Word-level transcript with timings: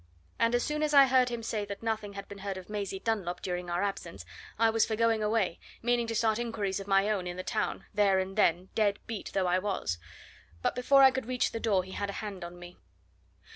And 0.39 0.55
as 0.55 0.63
soon 0.63 0.81
as 0.81 0.95
I 0.95 1.05
heard 1.05 1.29
him 1.29 1.43
say 1.43 1.63
that 1.65 1.83
nothing 1.83 2.13
had 2.13 2.27
been 2.27 2.39
heard 2.39 2.57
of 2.57 2.71
Maisie 2.71 2.99
Dunlop 2.99 3.39
during 3.43 3.69
our 3.69 3.83
absence, 3.83 4.25
I 4.57 4.71
was 4.71 4.83
for 4.83 4.95
going 4.95 5.21
away, 5.21 5.59
meaning 5.83 6.07
to 6.07 6.15
start 6.15 6.39
inquiries 6.39 6.79
of 6.79 6.87
my 6.87 7.07
own 7.11 7.27
in 7.27 7.37
the 7.37 7.43
town, 7.43 7.85
there 7.93 8.17
and 8.17 8.35
then, 8.35 8.69
dead 8.73 8.97
beat 9.05 9.29
though 9.35 9.45
I 9.45 9.59
was. 9.59 9.99
But 10.63 10.73
before 10.73 11.03
I 11.03 11.11
could 11.11 11.27
reach 11.27 11.51
the 11.51 11.59
door 11.59 11.83
he 11.83 11.91
had 11.91 12.09
a 12.09 12.13
hand 12.13 12.43
on 12.43 12.57
me. 12.57 12.79